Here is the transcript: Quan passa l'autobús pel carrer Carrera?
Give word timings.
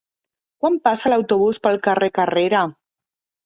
Quan 0.65 0.79
passa 0.87 1.11
l'autobús 1.13 1.61
pel 1.69 1.79
carrer 1.91 2.13
Carrera? 2.19 2.67